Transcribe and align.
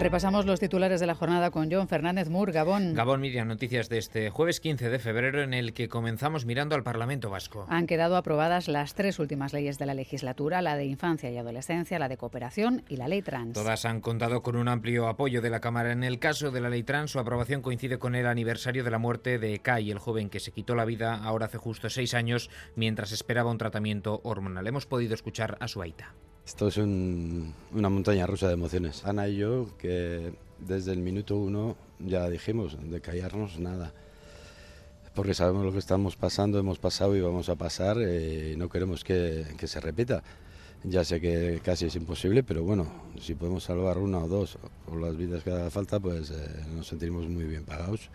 Repasamos 0.00 0.46
los 0.46 0.60
titulares 0.60 1.00
de 1.00 1.06
la 1.08 1.16
jornada 1.16 1.50
con 1.50 1.68
John 1.72 1.88
Fernández 1.88 2.28
Mur, 2.28 2.52
Gabón. 2.52 2.94
Gabón, 2.94 3.20
Miriam, 3.20 3.48
noticias 3.48 3.88
de 3.88 3.98
este 3.98 4.30
jueves 4.30 4.60
15 4.60 4.90
de 4.90 4.98
febrero 5.00 5.42
en 5.42 5.52
el 5.52 5.72
que 5.72 5.88
comenzamos 5.88 6.46
mirando 6.46 6.76
al 6.76 6.84
Parlamento 6.84 7.30
Vasco. 7.30 7.66
Han 7.68 7.88
quedado 7.88 8.16
aprobadas 8.16 8.68
las 8.68 8.94
tres 8.94 9.18
últimas 9.18 9.52
leyes 9.52 9.76
de 9.76 9.86
la 9.86 9.94
legislatura, 9.94 10.62
la 10.62 10.76
de 10.76 10.84
infancia 10.84 11.32
y 11.32 11.36
adolescencia, 11.36 11.98
la 11.98 12.08
de 12.08 12.16
cooperación 12.16 12.84
y 12.88 12.96
la 12.96 13.08
ley 13.08 13.22
trans. 13.22 13.54
Todas 13.54 13.84
han 13.84 14.00
contado 14.00 14.40
con 14.40 14.54
un 14.54 14.68
amplio 14.68 15.08
apoyo 15.08 15.42
de 15.42 15.50
la 15.50 15.60
Cámara. 15.60 15.90
En 15.90 16.04
el 16.04 16.20
caso 16.20 16.52
de 16.52 16.60
la 16.60 16.70
ley 16.70 16.84
trans, 16.84 17.10
su 17.10 17.18
aprobación 17.18 17.60
coincide 17.60 17.98
con 17.98 18.14
el 18.14 18.28
aniversario 18.28 18.84
de 18.84 18.92
la 18.92 18.98
muerte 18.98 19.40
de 19.40 19.58
Kai, 19.58 19.90
el 19.90 19.98
joven 19.98 20.30
que 20.30 20.38
se 20.38 20.52
quitó 20.52 20.76
la 20.76 20.84
vida 20.84 21.16
ahora 21.16 21.46
hace 21.46 21.58
justo 21.58 21.90
seis 21.90 22.14
años 22.14 22.50
mientras 22.76 23.10
esperaba 23.10 23.50
un 23.50 23.58
tratamiento 23.58 24.20
hormonal. 24.22 24.64
Hemos 24.68 24.86
podido 24.86 25.14
escuchar 25.14 25.58
a 25.58 25.66
su 25.66 25.82
aita. 25.82 26.14
Esto 26.48 26.68
es 26.68 26.78
una 26.78 27.90
montaña 27.90 28.26
rusa 28.26 28.48
de 28.48 28.54
emociones. 28.54 29.04
Ana 29.04 29.28
y 29.28 29.36
yo, 29.36 29.68
que 29.76 30.32
desde 30.58 30.92
el 30.92 30.98
minuto 30.98 31.36
uno 31.36 31.76
ya 31.98 32.26
dijimos, 32.30 32.78
de 32.90 33.02
callarnos 33.02 33.58
nada. 33.58 33.92
Porque 35.14 35.34
sabemos 35.34 35.66
lo 35.66 35.72
que 35.72 35.78
estamos 35.78 36.16
pasando, 36.16 36.58
hemos 36.58 36.78
pasado 36.78 37.14
y 37.14 37.20
vamos 37.20 37.50
a 37.50 37.56
pasar, 37.56 37.98
y 37.98 38.04
eh, 38.06 38.54
no 38.56 38.70
queremos 38.70 39.04
que, 39.04 39.44
se 39.62 39.80
repita. 39.80 40.22
Ya 40.84 41.04
sé 41.04 41.20
que 41.20 41.60
casi 41.62 41.84
es 41.84 41.96
imposible, 41.96 42.42
pero 42.42 42.62
bueno, 42.62 42.90
si 43.20 43.34
podemos 43.34 43.64
salvar 43.64 43.98
una 43.98 44.20
o 44.20 44.26
dos 44.26 44.56
o 44.90 44.96
las 44.96 45.18
vidas 45.18 45.44
que 45.44 45.50
haga 45.50 45.70
falta, 45.70 46.00
pues 46.00 46.30
eh, 46.30 46.64
nos 46.74 46.86
sentimos 46.86 47.28
muy 47.28 47.44
bien 47.44 47.66
pagados, 47.66 48.08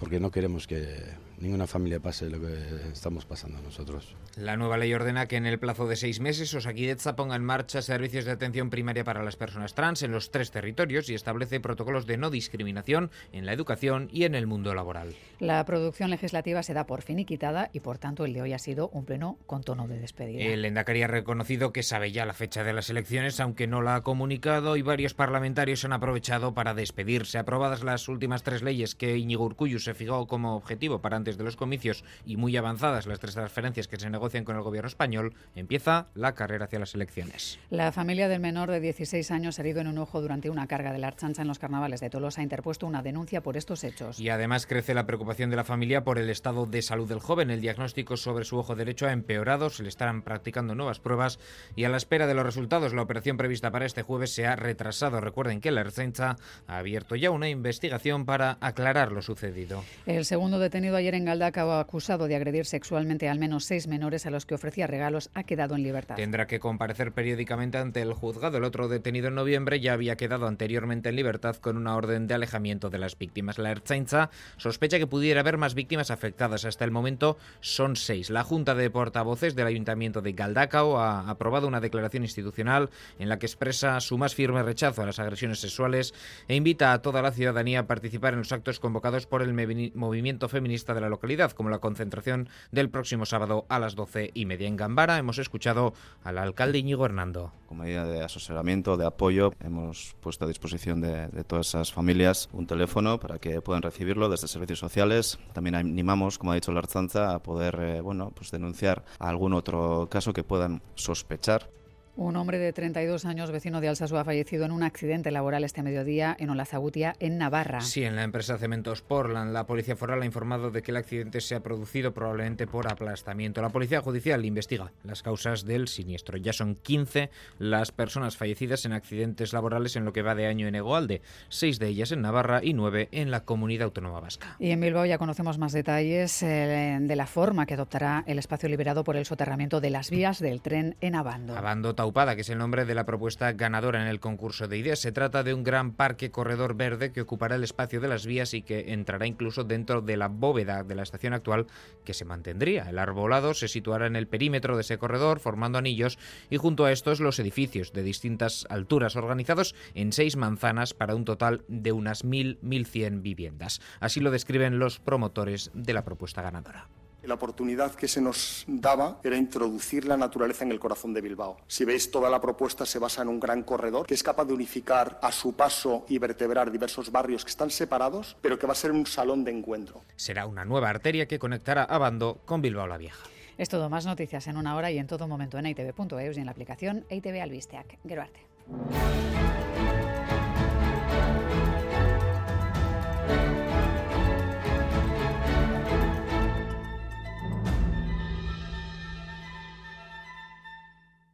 porque 0.00 0.20
no 0.20 0.30
queremos 0.30 0.66
que 0.66 1.02
ninguna 1.40 1.66
familia 1.66 2.00
pase 2.00 2.28
lo 2.28 2.40
que 2.40 2.90
estamos 2.92 3.24
pasando 3.24 3.60
nosotros. 3.62 4.14
La 4.36 4.56
nueva 4.56 4.76
ley 4.76 4.92
ordena 4.94 5.26
que 5.26 5.36
en 5.36 5.46
el 5.46 5.58
plazo 5.58 5.86
de 5.86 5.96
seis 5.96 6.20
meses 6.20 6.54
Osakidecha 6.54 7.16
ponga 7.16 7.36
en 7.36 7.44
marcha 7.44 7.82
servicios 7.82 8.24
de 8.24 8.32
atención 8.32 8.70
primaria 8.70 9.04
para 9.04 9.22
las 9.22 9.36
personas 9.36 9.74
trans 9.74 10.02
en 10.02 10.12
los 10.12 10.30
tres 10.30 10.50
territorios 10.50 11.08
y 11.08 11.14
establece 11.14 11.60
protocolos 11.60 12.06
de 12.06 12.16
no 12.16 12.30
discriminación 12.30 13.10
en 13.32 13.46
la 13.46 13.52
educación 13.52 14.08
y 14.12 14.24
en 14.24 14.34
el 14.34 14.46
mundo 14.46 14.74
laboral. 14.74 15.14
La 15.40 15.64
producción 15.64 16.10
legislativa 16.10 16.62
se 16.62 16.74
da 16.74 16.86
por 16.86 17.02
finiquitada 17.02 17.70
y 17.72 17.80
por 17.80 17.98
tanto 17.98 18.24
el 18.24 18.32
de 18.32 18.42
hoy 18.42 18.52
ha 18.52 18.58
sido 18.58 18.88
un 18.88 19.04
pleno 19.04 19.38
con 19.46 19.62
tono 19.62 19.88
de 19.88 19.98
despedida. 19.98 20.42
El 20.42 20.64
Endacari 20.64 21.02
ha 21.02 21.08
reconocido 21.08 21.72
que 21.72 21.82
sabe 21.82 22.12
ya 22.12 22.26
la 22.26 22.34
fecha 22.34 22.64
de 22.64 22.72
las 22.72 22.90
elecciones, 22.90 23.40
aunque 23.40 23.66
no 23.66 23.82
la 23.82 23.96
ha 23.96 24.02
comunicado 24.02 24.76
y 24.76 24.82
varios 24.82 25.14
parlamentarios 25.14 25.84
han 25.84 25.92
aprovechado 25.92 26.54
para 26.54 26.74
despedirse. 26.74 27.38
Aprobadas 27.38 27.82
las 27.82 28.08
últimas 28.08 28.42
tres 28.42 28.62
leyes 28.62 28.94
que 28.94 29.16
Iñigo 29.16 29.44
Urcullu 29.44 29.78
se 29.78 29.94
fijó 29.94 30.26
como 30.26 30.56
objetivo 30.56 31.00
para 31.00 31.16
antes 31.16 31.27
de 31.36 31.44
los 31.44 31.56
comicios 31.56 32.04
y 32.24 32.36
muy 32.36 32.56
avanzadas 32.56 33.06
las 33.06 33.18
tres 33.18 33.34
transferencias 33.34 33.88
que 33.88 33.98
se 33.98 34.08
negocian 34.08 34.44
con 34.44 34.56
el 34.56 34.62
gobierno 34.62 34.88
español, 34.88 35.34
empieza 35.54 36.06
la 36.14 36.34
carrera 36.34 36.66
hacia 36.66 36.78
las 36.78 36.94
elecciones. 36.94 37.58
La 37.70 37.92
familia 37.92 38.28
del 38.28 38.40
menor 38.40 38.70
de 38.70 38.80
16 38.80 39.30
años 39.30 39.58
herido 39.58 39.80
en 39.80 39.88
un 39.88 39.98
ojo 39.98 40.20
durante 40.20 40.50
una 40.50 40.66
carga 40.66 40.92
de 40.92 40.98
la 40.98 41.08
archancha 41.08 41.42
en 41.42 41.48
los 41.48 41.58
carnavales 41.58 42.00
de 42.00 42.10
Tolosa 42.10 42.40
ha 42.40 42.44
interpuesto 42.44 42.86
una 42.86 43.02
denuncia 43.02 43.42
por 43.42 43.56
estos 43.56 43.84
hechos. 43.84 44.18
Y 44.20 44.28
además 44.30 44.66
crece 44.66 44.94
la 44.94 45.06
preocupación 45.06 45.50
de 45.50 45.56
la 45.56 45.64
familia 45.64 46.04
por 46.04 46.18
el 46.18 46.30
estado 46.30 46.66
de 46.66 46.82
salud 46.82 47.08
del 47.08 47.20
joven. 47.20 47.50
El 47.50 47.60
diagnóstico 47.60 48.16
sobre 48.16 48.44
su 48.44 48.58
ojo 48.58 48.74
derecho 48.74 49.06
ha 49.06 49.12
empeorado, 49.12 49.70
se 49.70 49.82
le 49.82 49.88
estarán 49.88 50.22
practicando 50.22 50.74
nuevas 50.74 51.00
pruebas 51.00 51.38
y 51.76 51.84
a 51.84 51.88
la 51.88 51.96
espera 51.96 52.26
de 52.26 52.34
los 52.34 52.44
resultados 52.44 52.94
la 52.94 53.02
operación 53.02 53.36
prevista 53.36 53.70
para 53.70 53.86
este 53.86 54.02
jueves 54.02 54.32
se 54.32 54.46
ha 54.46 54.56
retrasado. 54.56 55.20
Recuerden 55.20 55.60
que 55.60 55.70
la 55.70 55.80
Archancha 55.80 56.36
ha 56.66 56.78
abierto 56.78 57.16
ya 57.16 57.30
una 57.30 57.48
investigación 57.48 58.24
para 58.24 58.58
aclarar 58.60 59.12
lo 59.12 59.22
sucedido. 59.22 59.84
El 60.06 60.24
segundo 60.24 60.58
detenido 60.58 60.96
ayer 60.96 61.14
en 61.14 61.17
Galdacao, 61.24 61.72
acusado 61.72 62.28
de 62.28 62.36
agredir 62.36 62.66
sexualmente 62.66 63.28
al 63.28 63.38
menos 63.38 63.64
seis 63.64 63.86
menores 63.86 64.26
a 64.26 64.30
los 64.30 64.46
que 64.46 64.54
ofrecía 64.54 64.86
regalos, 64.86 65.30
ha 65.34 65.44
quedado 65.44 65.74
en 65.74 65.82
libertad. 65.82 66.16
Tendrá 66.16 66.46
que 66.46 66.60
comparecer 66.60 67.12
periódicamente 67.12 67.78
ante 67.78 68.02
el 68.02 68.12
juzgado. 68.12 68.58
El 68.58 68.64
otro 68.64 68.88
detenido 68.88 69.28
en 69.28 69.34
noviembre 69.34 69.80
ya 69.80 69.92
había 69.92 70.16
quedado 70.16 70.46
anteriormente 70.46 71.08
en 71.08 71.16
libertad 71.16 71.56
con 71.56 71.76
una 71.76 71.96
orden 71.96 72.26
de 72.26 72.34
alejamiento 72.34 72.90
de 72.90 72.98
las 72.98 73.16
víctimas. 73.16 73.58
La 73.58 73.70
Ertzaintza 73.70 74.30
sospecha 74.56 74.98
que 74.98 75.06
pudiera 75.06 75.40
haber 75.40 75.58
más 75.58 75.74
víctimas 75.74 76.10
afectadas. 76.10 76.64
Hasta 76.64 76.84
el 76.84 76.90
momento 76.90 77.38
son 77.60 77.96
seis. 77.96 78.30
La 78.30 78.44
Junta 78.44 78.74
de 78.74 78.90
Portavoces 78.90 79.54
del 79.54 79.66
Ayuntamiento 79.66 80.22
de 80.22 80.32
Galdacao 80.32 80.98
ha 80.98 81.28
aprobado 81.28 81.68
una 81.68 81.80
declaración 81.80 82.22
institucional 82.22 82.90
en 83.18 83.28
la 83.28 83.38
que 83.38 83.46
expresa 83.46 84.00
su 84.00 84.18
más 84.18 84.34
firme 84.34 84.62
rechazo 84.62 85.02
a 85.02 85.06
las 85.06 85.18
agresiones 85.18 85.60
sexuales 85.60 86.14
e 86.46 86.56
invita 86.56 86.92
a 86.92 87.02
toda 87.02 87.22
la 87.22 87.32
ciudadanía 87.32 87.80
a 87.80 87.86
participar 87.86 88.32
en 88.32 88.40
los 88.40 88.52
actos 88.52 88.80
convocados 88.80 89.26
por 89.26 89.42
el 89.42 89.54
movimiento 89.94 90.48
feminista 90.48 90.94
de 90.94 91.00
la 91.00 91.07
localidad, 91.08 91.52
como 91.52 91.70
la 91.70 91.78
concentración 91.78 92.48
del 92.72 92.90
próximo 92.90 93.26
sábado 93.26 93.66
a 93.68 93.78
las 93.78 93.94
doce 93.94 94.30
y 94.34 94.46
media 94.46 94.68
en 94.68 94.76
Gambara. 94.76 95.18
Hemos 95.18 95.38
escuchado 95.38 95.94
al 96.24 96.38
alcalde 96.38 96.78
Íñigo 96.78 97.04
Hernando. 97.04 97.52
Como 97.66 97.82
medida 97.82 98.04
de 98.04 98.24
asesoramiento, 98.24 98.96
de 98.96 99.06
apoyo, 99.06 99.52
hemos 99.60 100.16
puesto 100.20 100.44
a 100.44 100.48
disposición 100.48 101.00
de, 101.00 101.28
todas 101.44 101.68
esas 101.68 101.92
familias 101.92 102.48
un 102.52 102.66
teléfono 102.66 103.18
para 103.18 103.38
que 103.38 103.60
puedan 103.60 103.82
recibirlo 103.82 104.28
desde 104.28 104.48
servicios 104.48 104.78
sociales. 104.78 105.38
También 105.52 105.74
animamos, 105.74 106.38
como 106.38 106.52
ha 106.52 106.54
dicho 106.54 106.72
la 106.72 106.80
Arzanza, 106.80 107.34
a 107.34 107.42
poder 107.42 107.78
eh, 107.80 108.00
bueno, 108.00 108.32
pues 108.34 108.50
denunciar 108.50 109.04
algún 109.18 109.52
otro 109.52 110.08
caso 110.10 110.32
que 110.32 110.44
puedan 110.44 110.82
sospechar 110.94 111.70
un 112.18 112.34
hombre 112.34 112.58
de 112.58 112.72
32 112.72 113.24
años, 113.24 113.52
vecino 113.52 113.80
de 113.80 113.88
Alsasua, 113.88 114.22
ha 114.22 114.24
fallecido 114.24 114.64
en 114.64 114.72
un 114.72 114.82
accidente 114.82 115.30
laboral 115.30 115.62
este 115.62 115.84
mediodía 115.84 116.36
en 116.40 116.50
Olazagutia, 116.50 117.14
en 117.20 117.38
Navarra. 117.38 117.80
Sí, 117.80 118.02
en 118.02 118.16
la 118.16 118.24
empresa 118.24 118.58
Cementos 118.58 119.02
Portland. 119.02 119.52
La 119.52 119.66
policía 119.66 119.94
foral 119.94 120.22
ha 120.22 120.26
informado 120.26 120.72
de 120.72 120.82
que 120.82 120.90
el 120.90 120.96
accidente 120.96 121.40
se 121.40 121.54
ha 121.54 121.60
producido 121.60 122.12
probablemente 122.12 122.66
por 122.66 122.90
aplastamiento. 122.90 123.62
La 123.62 123.68
policía 123.68 124.00
judicial 124.00 124.44
investiga 124.44 124.90
las 125.04 125.22
causas 125.22 125.64
del 125.64 125.86
siniestro. 125.86 126.36
Ya 126.38 126.52
son 126.52 126.74
15 126.74 127.30
las 127.60 127.92
personas 127.92 128.36
fallecidas 128.36 128.84
en 128.84 128.94
accidentes 128.94 129.52
laborales 129.52 129.94
en 129.94 130.04
lo 130.04 130.12
que 130.12 130.22
va 130.22 130.34
de 130.34 130.46
año 130.46 130.66
en 130.66 130.74
Egoalde, 130.74 131.22
seis 131.48 131.78
de 131.78 131.86
ellas 131.86 132.10
en 132.10 132.22
Navarra 132.22 132.60
y 132.64 132.74
nueve 132.74 133.08
en 133.12 133.30
la 133.30 133.44
comunidad 133.44 133.84
autónoma 133.84 134.18
vasca. 134.18 134.56
Y 134.58 134.72
en 134.72 134.80
Bilbao 134.80 135.06
ya 135.06 135.18
conocemos 135.18 135.58
más 135.58 135.70
detalles 135.70 136.42
eh, 136.42 136.98
de 137.00 137.16
la 137.16 137.26
forma 137.28 137.64
que 137.64 137.74
adoptará 137.74 138.24
el 138.26 138.40
espacio 138.40 138.68
liberado 138.68 139.04
por 139.04 139.14
el 139.14 139.24
soterramiento 139.24 139.80
de 139.80 139.90
las 139.90 140.10
vías 140.10 140.40
del 140.40 140.60
tren 140.62 140.96
en 141.00 141.14
Abando. 141.14 141.56
Abando 141.56 141.94
que 142.12 142.40
es 142.40 142.48
el 142.48 142.58
nombre 142.58 142.84
de 142.84 142.94
la 142.94 143.04
propuesta 143.04 143.52
ganadora 143.52 144.00
en 144.00 144.08
el 144.08 144.18
concurso 144.18 144.66
de 144.66 144.78
ideas. 144.78 144.98
Se 144.98 145.12
trata 145.12 145.42
de 145.42 145.52
un 145.54 145.62
gran 145.62 145.92
parque 145.92 146.30
corredor 146.30 146.74
verde 146.74 147.12
que 147.12 147.20
ocupará 147.20 147.56
el 147.56 147.64
espacio 147.64 148.00
de 148.00 148.08
las 148.08 148.26
vías 148.26 148.54
y 148.54 148.62
que 148.62 148.92
entrará 148.92 149.26
incluso 149.26 149.62
dentro 149.62 150.00
de 150.00 150.16
la 150.16 150.28
bóveda 150.28 150.84
de 150.84 150.94
la 150.94 151.02
estación 151.02 151.34
actual 151.34 151.66
que 152.04 152.14
se 152.14 152.24
mantendría. 152.24 152.88
El 152.88 152.98
arbolado 152.98 153.54
se 153.54 153.68
situará 153.68 154.06
en 154.06 154.16
el 154.16 154.26
perímetro 154.26 154.74
de 154.74 154.82
ese 154.82 154.98
corredor 154.98 155.38
formando 155.38 155.78
anillos 155.78 156.18
y 156.50 156.56
junto 156.56 156.86
a 156.86 156.92
estos 156.92 157.20
los 157.20 157.38
edificios 157.38 157.92
de 157.92 158.02
distintas 158.02 158.66
alturas 158.70 159.14
organizados 159.14 159.74
en 159.94 160.12
seis 160.12 160.36
manzanas 160.36 160.94
para 160.94 161.14
un 161.14 161.24
total 161.24 161.62
de 161.68 161.92
unas 161.92 162.24
1.000-1.100 162.24 163.22
viviendas. 163.22 163.80
Así 164.00 164.20
lo 164.20 164.30
describen 164.30 164.78
los 164.78 164.98
promotores 164.98 165.70
de 165.74 165.92
la 165.92 166.04
propuesta 166.04 166.42
ganadora. 166.42 166.88
La 167.22 167.34
oportunidad 167.34 167.94
que 167.94 168.06
se 168.06 168.20
nos 168.20 168.64
daba 168.68 169.20
era 169.24 169.36
introducir 169.36 170.06
la 170.06 170.16
naturaleza 170.16 170.64
en 170.64 170.70
el 170.70 170.78
corazón 170.78 171.12
de 171.12 171.20
Bilbao. 171.20 171.56
Si 171.66 171.84
veis, 171.84 172.10
toda 172.10 172.30
la 172.30 172.40
propuesta 172.40 172.86
se 172.86 172.98
basa 172.98 173.22
en 173.22 173.28
un 173.28 173.40
gran 173.40 173.64
corredor 173.64 174.06
que 174.06 174.14
es 174.14 174.22
capaz 174.22 174.44
de 174.44 174.54
unificar 174.54 175.18
a 175.22 175.32
su 175.32 175.54
paso 175.54 176.04
y 176.08 176.18
vertebrar 176.18 176.70
diversos 176.70 177.10
barrios 177.10 177.44
que 177.44 177.50
están 177.50 177.70
separados, 177.70 178.36
pero 178.40 178.58
que 178.58 178.66
va 178.66 178.72
a 178.72 178.76
ser 178.76 178.92
un 178.92 179.04
salón 179.04 179.44
de 179.44 179.50
encuentro. 179.50 180.02
Será 180.16 180.46
una 180.46 180.64
nueva 180.64 180.90
arteria 180.90 181.26
que 181.26 181.38
conectará 181.38 181.82
a 181.82 181.98
Bando 181.98 182.40
con 182.44 182.62
Bilbao 182.62 182.86
la 182.86 182.98
Vieja. 182.98 183.24
Es 183.58 183.68
todo, 183.68 183.90
más 183.90 184.06
noticias 184.06 184.46
en 184.46 184.56
una 184.56 184.76
hora 184.76 184.92
y 184.92 184.98
en 184.98 185.08
todo 185.08 185.26
momento 185.26 185.58
en 185.58 185.66
itv.eus 185.66 186.36
y 186.36 186.40
en 186.40 186.46
la 186.46 186.52
aplicación 186.52 187.04
ITV 187.10 187.42
Albisteac. 187.42 187.98
Geruarte. 188.06 188.40